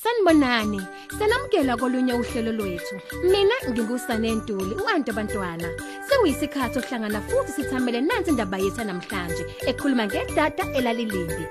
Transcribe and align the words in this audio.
Sanibonani. 0.00 0.80
Selamukela 1.18 1.76
kolunye 1.76 2.14
uhlelo 2.14 2.52
lwethu. 2.52 2.94
Mina 3.30 3.56
ngingusane 3.70 4.34
Ntuli, 4.34 4.74
uantu 4.84 5.10
abantwana. 5.12 5.68
Sekuyisikhathi 6.08 6.78
ohlangana 6.78 7.20
futhi 7.28 7.52
sithamele 7.52 8.00
nansi 8.00 8.30
indaba 8.30 8.56
yethu 8.64 8.82
namhlanje 8.84 9.44
ekhuluma 9.68 10.04
ngedata 10.06 10.64
elalilimbi. 10.78 11.44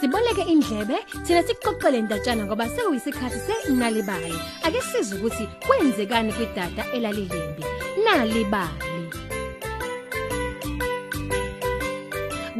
Siboleke 0.00 0.44
indlebe 0.52 0.96
thina 1.24 1.42
sikuqoqele 1.46 1.98
indatshana 1.98 2.42
ngoba 2.44 2.66
sekuyisikhathi 2.74 3.38
senalibali. 3.46 4.38
Ake 4.66 4.80
sizwe 4.88 5.18
ukuthi 5.18 5.44
kwenzekani 5.66 6.32
kwidata 6.36 6.82
elalilimbi. 6.96 7.62
Nalibali. 8.04 8.93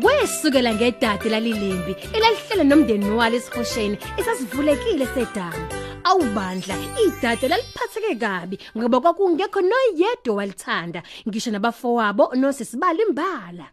Kwesukela 0.05 0.75
ngedade 0.75 1.29
lalilimbi 1.31 1.97
elalihlele 2.17 2.65
nomndeni 2.65 3.11
walo 3.11 3.37
esihosheni 3.37 3.97
esasivulekile 4.19 5.07
sedamu. 5.15 5.65
Awubandla 6.09 6.75
idade 7.05 7.49
laliphatheke 7.49 8.15
kabi 8.23 8.57
ngoba 8.77 9.01
kwakungekho 9.01 9.61
noyedwa 9.61 10.35
walithanda 10.37 11.01
ngisho 11.29 11.51
nabafowabo 11.51 12.35
nosisibali 12.35 13.03
imbala. 13.03 13.67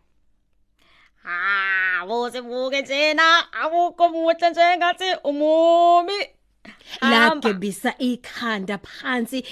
Hawo 1.23 2.31
sibuke 2.31 2.81
njena 2.81 3.51
awukho 3.61 4.09
muhle 4.09 4.49
njengathi 4.49 5.09
umumi. 5.23 6.17
Hamba. 6.99 7.49
Lagebisa 7.49 7.97
ikhanda 7.97 8.77
phansi 8.77 9.43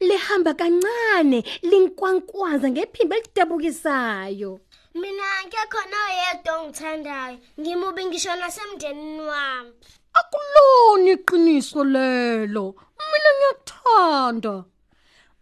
lihamba 0.00 0.54
kancane 0.54 1.44
linkwankwaza 1.62 2.70
ngephimbo 2.70 3.14
elidabukisayo. 3.14 4.60
Mina 4.94 5.24
ngekho 5.46 5.80
noyedwa 5.90 6.52
ongithandayo. 6.60 7.38
Ngimubi 7.60 8.04
ngisho 8.06 8.36
nasemndenini 8.36 9.20
wami. 9.20 9.72
Akulona 10.18 11.10
iqiniso 11.14 11.84
lelo. 11.84 12.74
Mina 13.10 13.30
ngiyakuthanda. 13.36 14.54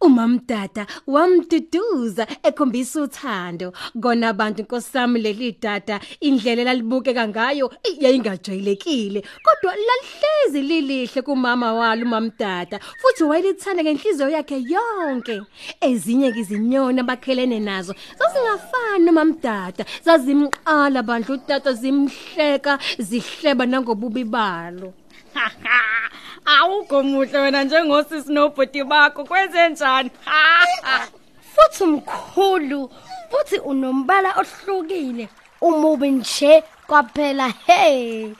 Umamdada 0.00 0.86
wamduduza 1.06 2.26
ekhombisa 2.42 3.02
uthando. 3.02 3.72
Kona 4.02 4.28
abantu 4.28 4.62
nkosami 4.62 5.20
leli 5.20 5.56
dada 5.60 6.00
indlela 6.20 6.64
lalibukeka 6.64 7.28
ngayo 7.28 7.66
yayingajwayelekile 8.00 9.20
kodwa 9.44 9.76
lalihlezi 9.76 10.62
lilihle 10.68 11.22
kumama 11.22 11.72
walo 11.72 12.02
umamdada 12.06 12.80
futhi 13.00 13.24
wayelithanda 13.24 13.82
ngenhliziyo 13.82 14.28
yakhe 14.30 14.58
yonke. 14.74 15.42
Ezinye 15.80 16.28
izinyoni 16.40 17.00
abakhelene 17.00 17.60
nazo 17.60 17.94
zazingafani 18.18 19.04
nomamdada 19.04 19.84
zazimqala 20.04 21.02
bandla 21.02 21.34
utata 21.34 21.72
zimhleka 21.72 22.78
zihleba 22.98 23.66
nangobubi 23.66 24.24
balo. 24.24 24.94
Awukho 25.34 26.09
muhle 27.02 27.38
wena 27.38 27.64
njengosisi 27.64 28.32
nobhuti 28.32 28.84
bakho 28.84 29.24
kwenze 29.24 29.68
njani? 29.68 30.10
Futhi 31.54 31.84
umkhulu, 31.84 32.91
futhi 33.30 33.58
unombala 33.58 34.34
ohlukile. 34.41 35.28
Umubi 35.60 36.10
nje 36.10 36.62
kwaphela 36.86 37.48
hey. 37.66 38.34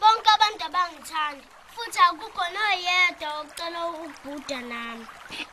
Bonke 0.00 0.30
abantu 0.34 0.64
abangithanda 0.64 1.55
futhi 1.76 2.00
akukho 2.08 2.44
noyedwa 2.54 3.28
ocela 3.40 3.80
ukubhuda 3.90 4.60
nami. 4.70 5.04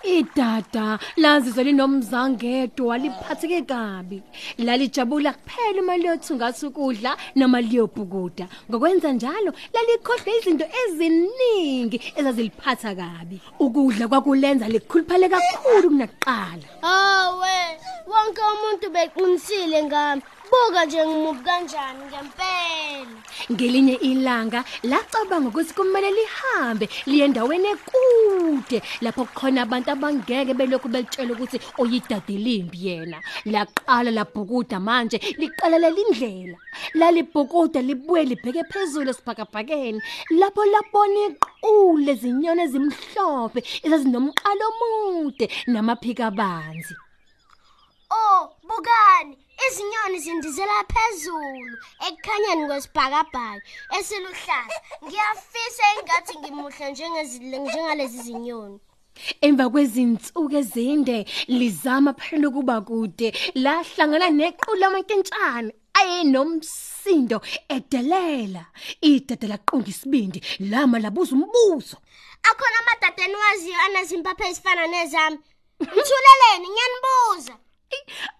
Idada 0.03 0.99
lazizwe 1.17 1.63
linomzangedwa 1.63 2.87
waliphatheke 2.87 3.61
kabi. 3.61 4.23
Lalijabula 4.57 5.33
kuphela 5.33 5.81
uma 5.81 5.97
liyothungatha 5.97 6.67
ukudla 6.67 7.17
noma 7.35 7.61
liyobhukuda. 7.61 8.47
Ngokwenza 8.69 9.11
njalo 9.11 9.51
lalikhohle 9.73 10.31
izinto 10.37 10.65
eziningi 10.81 11.97
ezaziliphatha 12.17 12.95
kabi. 12.95 13.41
Ukudla 13.59 14.07
kwakulenza 14.07 14.67
likhuluphale 14.67 15.29
kakhulu 15.29 15.89
kunakuqala. 15.89 16.65
Hawe, 16.81 17.57
wonke 18.07 18.41
umuntu 18.53 18.89
beqinisile 18.95 19.83
ngami. 19.83 20.21
Buka 20.53 20.85
nje 20.85 21.05
ngimubi 21.07 21.43
kanjani 21.43 22.03
ngempela. 22.05 23.17
Ngelinye 23.51 23.95
ilanga 23.95 24.63
lacabanga 24.83 25.47
ukuthi 25.49 25.73
kumele 25.73 26.11
lihambe 26.11 26.85
liye 27.05 27.25
endaweni 27.25 27.67
ekude 27.73 28.77
lapho 29.01 29.25
khona 29.33 29.61
abantu 29.65 29.89
abangeke 29.91 30.53
belokhu 30.53 30.87
belitshela 30.93 31.33
ukuthi 31.33 31.57
oyidade 31.81 32.37
limbi 32.37 32.85
yena. 32.85 33.17
Laqala 33.45 34.11
labhukuda 34.11 34.79
manje 34.79 35.17
liqalela 35.39 35.89
indlela. 35.89 36.57
Lalibhukuda 36.99 37.81
libuye 37.81 38.23
libheke 38.25 38.63
phezulu 38.71 39.09
esiphakabhakeni 39.09 39.99
lapho 40.39 40.61
labona 40.73 41.19
iqule 41.27 42.11
izinyoni 42.13 42.61
ezimhlophe 42.65 43.59
ezazinomqalo 43.85 44.63
omude 44.69 45.45
namaphika 45.67 46.25
abanzi. 46.29 46.93
Oh, 48.11 48.49
bukani, 48.67 49.42
izinyoni 49.67 50.17
zindizela 50.25 50.77
phezulu 50.91 51.75
ekukhanyeni 52.07 52.63
kwesibhakabhaka 52.69 53.61
esiluhlaza. 53.97 54.77
Ngiyafisa 55.03 55.83
engathi 55.95 56.33
ngimuhle 56.39 56.85
njengalezi 56.91 58.19
zinyoni. 58.25 58.79
Emva 59.45 59.69
kwezinsuku 59.69 60.55
ezinde 60.61 61.17
lizama 61.47 62.11
phela 62.19 62.47
ukuba 62.49 62.81
kude 62.87 63.27
lahlangana 63.63 64.27
nequlu 64.39 64.79
lamantshana 64.81 65.71
ayenomsindo 65.99 67.37
edelela 67.75 68.63
idada 69.11 69.47
laqonga 69.51 69.89
isibindi 69.93 70.39
lama 70.71 70.97
labuza 71.03 71.33
umbuzo 71.35 71.97
Akhona 72.49 72.77
amadadeni 72.81 73.35
waziyo 73.35 73.79
anazimpaphe 73.85 74.43
ezifana 74.49 74.87
nezami. 74.87 75.37
Ngiyanibuza. 75.81 76.22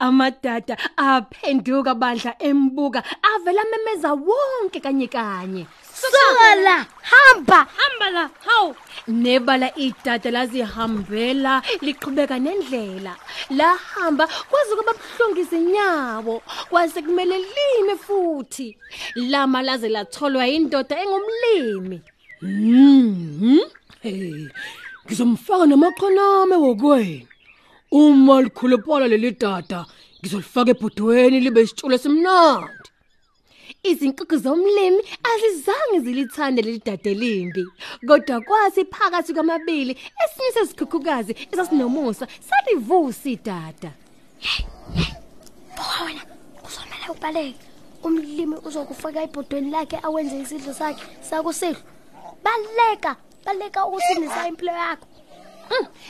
Amadada 0.06 0.75
aphenduka 0.97 1.91
bandla 2.02 2.31
embuka 2.40 3.00
avela 3.31 3.64
memeza 3.72 4.09
wonke 4.28 4.80
kanye 4.80 5.08
kanye. 5.08 5.64
Sola, 5.94 6.86
hamba. 7.12 7.68
Hamba 7.78 8.08
la, 8.16 8.30
hawu. 8.46 8.75
nebala 9.08 9.68
idada 9.78 10.31
lazihambela 10.31 11.62
liqhubeka 11.81 12.40
nendlela. 12.40 13.16
Lahamba 13.50 14.28
kwaze 14.50 14.75
kwaba 14.75 14.94
buhlungu 15.00 15.40
izinyawo 15.40 16.42
kwase 16.69 17.02
kumele 17.02 17.38
lime 17.38 17.96
futhi. 17.96 18.78
Lama 19.16 19.62
laze 19.62 19.90
latholwa 19.90 20.47
indoda 20.47 20.96
engumlimi. 21.02 22.02
Mhm 22.42 23.59
hey 24.03 24.47
ngizomfaka 25.06 25.66
namaqhoname 25.66 26.56
wokwena 26.56 27.28
uma 27.94 28.42
likhuluphala 28.42 29.08
leli 29.08 29.31
dada 29.31 29.80
ngizolifaka 30.20 30.72
ebhodweni 30.74 31.38
libe 31.46 31.62
isitshulo 31.62 31.96
esimnandi 31.96 32.90
Izinkukhu 33.90 34.36
zomlimi 34.44 35.01
azizange 35.31 35.98
zilithande 36.06 36.62
leli 36.62 36.81
dade 36.88 37.13
limbi 37.22 37.63
kodwa 38.07 38.42
kwasi 38.48 38.81
phakathi 38.94 39.31
kwamabili 39.36 39.94
esinye 40.22 40.51
sezikhukhukazi 40.56 41.34
esasinomusa 41.51 42.25
salivusa 42.48 43.30
idada 43.36 43.92
Buka 45.75 46.04
wena, 46.06 46.22
kuzomela 46.63 47.12
ubaleke. 47.12 47.66
Umlimi 48.04 48.56
uzokufaka 48.68 49.24
ibhodweni 49.24 49.72
lakhe 49.72 49.98
awenze 50.04 50.39
isidlo 50.39 50.74
sakhe 50.74 51.04
sakusidlo. 51.30 51.81
Baleka, 52.44 53.16
baleka 53.46 53.86
ukusindisa 53.86 54.48
impilo 54.48 54.72
yakho. 54.72 55.07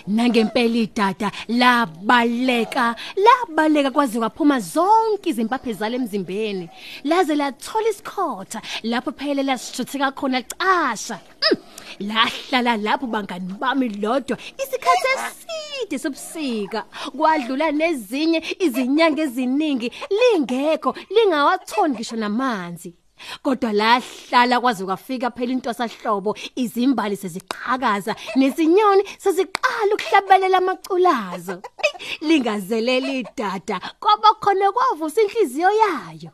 Nangempela 0.07 0.77
idada 0.77 1.31
labaleka 1.47 2.95
labaleka 3.15 3.91
kwaze 3.91 4.19
kwaphuma 4.19 4.59
zonke 4.59 5.29
izimpaphe 5.29 5.73
zalo 5.73 5.95
emzimbeni. 5.95 6.69
Laze 7.03 7.35
lathola 7.35 7.89
isikhotha 7.89 8.61
lapho 8.83 9.11
phela 9.11 9.43
lasithutheka 9.43 10.11
khona 10.11 10.41
casha. 10.41 11.19
Mm, 11.41 11.57
lahlala 11.99 12.77
lapho 12.77 13.07
bangani 13.07 13.53
bami 13.59 13.89
lodwa 13.89 14.37
isikhathi 14.61 15.07
eside 15.15 15.99
sobusika. 15.99 16.85
Kwadlula 17.17 17.71
nezinye 17.71 18.43
izinyanga 18.59 19.21
eziningi 19.21 19.91
lingekho 20.09 20.95
lingawathoni 21.09 21.93
ngisho 21.93 22.15
namanzi. 22.15 23.02
Kodwa 23.43 23.73
lahlala 23.73 24.59
kwaze 24.61 24.85
kwafika 24.85 25.31
phela 25.31 25.51
intwasahlobo 25.51 26.37
izimbali 26.55 27.15
seziqhakaza 27.17 28.15
nezinyoni 28.35 29.03
seziqala 29.23 29.91
ukuhlabelela 29.95 30.57
amaculazo 30.57 31.61
Eyi, 31.85 32.27
lingazeleli 32.27 33.19
idada 33.19 33.79
kwaba 33.99 34.33
khona 34.41 34.71
kwavusa 34.71 35.21
inhliziyo 35.21 35.71
yayo 35.71 36.31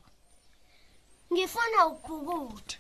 Ngifuna 1.34 1.86
ukubhukuda. 1.88 2.79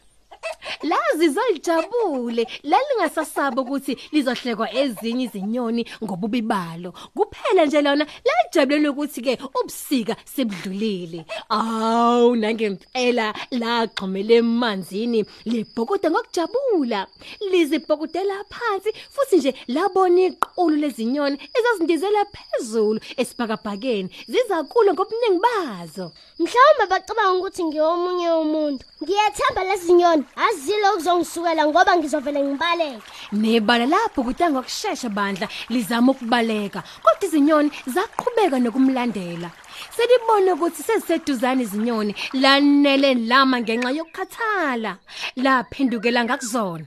Lazi 0.83 1.29
zolijabule 1.29 2.47
lalingasasaba 2.63 3.61
ukuthi 3.61 3.97
lizohlekwa 4.11 4.73
ezinye 4.73 5.23
izinyoni 5.25 5.85
ngobubi 6.03 6.41
balo. 6.41 6.93
Kuphela 7.15 7.65
nje 7.65 7.81
lona 7.81 8.05
lajabulela 8.27 8.91
ukuthi 8.91 9.21
ke 9.21 9.37
ubusika 9.61 10.15
sebudlulile. 10.25 11.25
Awu 11.49 12.35
nangempela 12.35 13.33
lagxumele 13.51 14.35
emanzini 14.35 15.25
libhokuda 15.45 16.11
ngokujabula. 16.11 17.07
Lizibhokudela 17.51 18.43
phansi 18.49 18.93
futhi 19.13 19.37
nje 19.37 19.53
labona 19.67 20.21
iqulu 20.21 20.75
lezinyoni 20.75 21.37
ezazindizela 21.57 22.25
phezulu 22.25 22.99
esibhakabhakeni. 23.17 24.09
Zizakulo 24.27 24.93
ngobuningi 24.93 25.39
bazo. 25.45 26.11
Mhlawumbe 26.39 26.85
bacabanga 26.89 27.39
ukuthi 27.39 27.63
ngiyomunye 27.63 28.29
umuntu. 28.31 28.85
Ngiyethemba 29.03 29.63
lezi 29.63 29.93
nyoni 30.37 30.49
azile 30.49 30.89
ukuzongisukela 30.93 31.65
ngoba 31.67 31.97
ngizovela 31.97 32.39
ngibaleke. 32.39 33.01
nebala 33.31 33.85
lapho 33.85 34.23
kudanga 34.23 34.59
ngokusheshsha 34.59 35.09
bandla 35.09 35.47
lizama 35.69 36.11
ukubaleka. 36.11 36.83
Kodwa 37.03 37.25
izinyoni 37.27 37.71
zaqhubeka 37.87 38.59
nokumlandela. 38.59 39.51
Selibona 39.95 40.53
ukuthi 40.53 40.83
seziseduzane 40.83 41.63
izinyoni 41.63 42.15
lanele 42.33 43.13
lama 43.13 43.61
ngenxa 43.61 43.91
yokukhathala. 43.91 44.97
Laphendukela 45.35 46.23
ngakuzona. 46.23 46.85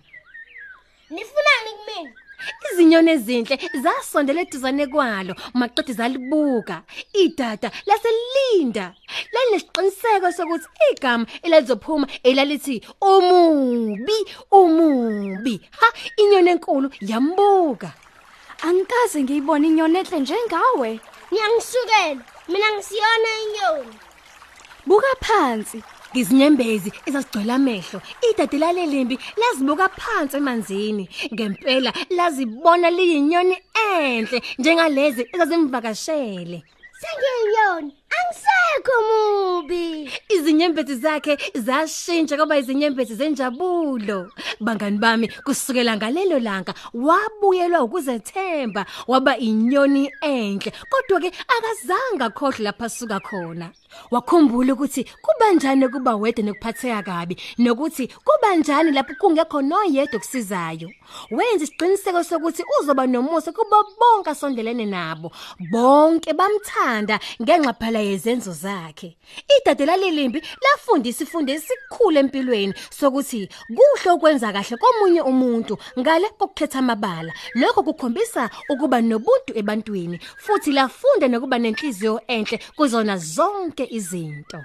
Nifunani 1.11 1.71
kumina? 1.79 2.23
izinyoni 2.73 3.11
ezinhle 3.11 3.57
zasondela 3.83 4.41
eduzane 4.43 4.87
kwalo 4.87 5.35
maqedi 5.55 5.93
zalibuka. 5.93 6.83
Idada 7.15 7.71
laselinda. 7.87 8.95
Lalesiqiniseko 9.35 10.29
sokuthi 10.37 10.69
igama 10.91 11.27
elalizophuma 11.43 12.07
elalithi 12.29 12.77
umubi 13.01 14.19
umubi 14.51 15.55
ha 15.79 15.89
inyoni 16.17 16.51
enkulu 16.51 16.89
yambuka 17.01 17.91
Angikaze 18.67 19.23
ngiyibone 19.23 19.67
inyoni 19.69 19.99
enhle 19.99 20.19
njengawe. 20.21 20.91
Niyangisukela. 21.31 22.23
Mina 22.51 22.69
ngisiyona 22.73 23.31
inyoni. 23.45 23.95
Buka 24.87 25.13
phansi. 25.27 25.83
ngizinyembezi 26.13 26.93
ezazigcwele 27.07 27.53
amehlo 27.53 27.99
idade 28.29 28.59
lalelimbi 28.59 29.19
lazibuka 29.41 29.89
phansi 29.89 30.37
emanzini 30.37 31.05
ngempela 31.35 31.91
lazibona 32.17 32.89
liyinyoni 32.97 33.57
enhle 33.89 34.39
njengalezi 34.59 35.23
ezazimvakashele 35.33 36.59
Sengiyinyoni. 37.01 37.93
Angisekho 38.17 38.97
mubi. 39.09 40.11
izinyembezi 40.29 40.97
zakhe 40.97 41.39
zashintsha 41.55 42.37
kwaba 42.37 42.59
izinyembezi 42.59 43.15
zenjabulo. 43.15 44.31
Bangani 44.61 44.99
bami 44.99 45.29
kusukela 45.45 45.97
ngalelo 45.97 46.39
langa 46.39 46.75
wabuyelwa 46.95 47.83
ukuzethemba 47.83 48.87
waba 49.09 49.37
inyoni 49.37 50.11
enhle 50.21 50.73
kodwa 50.91 51.21
ke 51.21 51.31
akazange 51.55 52.25
akhohle 52.25 52.65
lapha 52.65 52.89
suka 52.89 53.21
khona. 53.21 53.71
Wakhumbula 54.11 54.73
ukuthi 54.73 55.05
kubanjani 55.23 55.89
kuba 55.89 56.17
wedwa 56.17 56.45
nokuphatheka 56.45 57.03
kabi 57.03 57.37
nokuthi 57.59 58.09
kubanjani 58.25 58.91
lapho 58.91 59.15
kungekho 59.21 59.63
noyedwa 59.63 60.19
kusizayo 60.19 60.89
wenza 61.31 61.65
isiqiniseko 61.65 62.25
sokuthi 62.25 62.63
uzoba 62.81 63.07
nomusa 63.07 63.53
kubo 63.53 63.77
bonke 64.01 64.31
asondelene 64.31 64.87
nabo. 64.87 65.31
Bonke 65.71 66.33
bamthanda 66.33 67.21
ngenxa 67.43 67.73
phela 67.73 68.02
yezenzo 68.03 68.53
zakhe. 68.53 69.17
Idade 69.61 69.87
lalilimbi 69.87 70.43
lafundisa 70.63 71.25
ifundo 71.25 71.53
esikhulu 71.53 72.19
empilweni 72.19 72.75
sokuthi 72.91 73.49
kuhle 73.77 74.11
ukwenza 74.15 74.53
kahle 74.53 74.77
komunye 74.77 75.21
umuntu 75.21 75.79
ngale 75.99 76.29
kokukhetha 76.29 76.79
amabala. 76.79 77.33
Lokho 77.55 77.83
kukhombisa 77.83 78.51
ukuba 78.69 79.01
nobuntu 79.01 79.53
ebantwini 79.55 80.19
futhi 80.37 80.73
lafunda 80.73 81.29
nokuba 81.29 81.59
nenhliziyo 81.59 82.21
enhle 82.27 82.59
kuzona 82.77 83.17
zonke 83.17 83.87
izinto. 83.91 84.61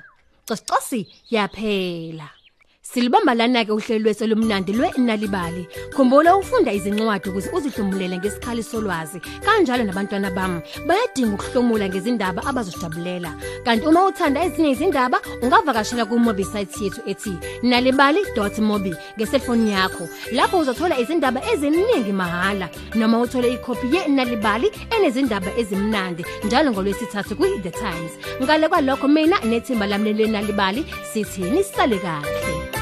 Cosicosi 0.47 1.07
yaphela. 1.29 2.36
Silibamba 2.87 3.35
lana 3.35 3.65
ke 3.65 3.71
uhlelo 3.75 3.99
lwethu 4.03 4.27
lomnandi 4.27 4.71
lweNalibali. 4.71 5.67
Khumbula 5.91 6.37
ufunda 6.37 6.71
izincwadi 6.71 7.29
ukuze 7.29 7.49
uzihlomulele 7.51 8.17
ngesikhali 8.17 8.63
solwazi. 8.63 9.19
Kanjalo 9.43 9.83
nabantwana 9.83 10.31
bami 10.31 10.61
bayadinga 10.87 11.35
ukuhlomula 11.35 11.89
ngezindaba 11.89 12.41
abazojabulela. 12.47 13.35
Kanti 13.65 13.85
uma 13.87 14.05
uthanda 14.07 14.39
ezinye 14.41 14.71
izindaba 14.71 15.19
ungavakashela 15.43 16.05
ku 16.05 16.15
website 16.15 16.71
yethu 16.81 17.01
ethi 17.05 17.33
nalibali.mobi 17.61 18.95
ngeselfoni 19.19 19.71
yakho. 19.71 20.07
Lapho 20.31 20.59
uzothola 20.59 20.97
izindaba 20.97 21.41
eziningi 21.51 22.13
mahala 22.13 22.69
noma 22.95 23.19
uthole 23.19 23.51
ikhophi 23.51 23.91
yeNalibali 23.95 24.71
enezindaba 24.95 25.51
ezimnandi 25.59 26.23
njalo 26.45 26.71
ngolwesithathu 26.71 27.35
ku 27.35 27.45
The 27.63 27.71
Times. 27.71 28.13
Ngale 28.41 28.69
kwalokho 28.69 29.07
mina 29.07 29.37
nethimba 29.43 29.87
lami 29.87 30.13
leNalibali 30.13 30.85
sithi 31.11 31.41
nisale 31.51 31.99
kahle. 31.99 32.76